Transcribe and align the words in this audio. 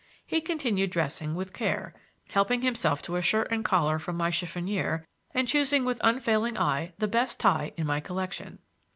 He 0.25 0.41
continued 0.41 0.89
dressing 0.89 1.35
with 1.35 1.53
care, 1.53 1.93
helping 2.31 2.63
himself 2.63 3.03
to 3.03 3.17
a 3.17 3.21
shirt 3.21 3.49
and 3.51 3.63
collar 3.63 3.99
from 3.99 4.17
my 4.17 4.31
chiffonnier 4.31 5.05
and 5.31 5.47
choosing 5.47 5.85
with 5.85 6.01
unfailing 6.03 6.57
eye 6.57 6.93
the 6.97 7.07
best 7.07 7.39
tie 7.39 7.71
in 7.77 7.85
my 7.85 7.99
collection. 7.99 8.57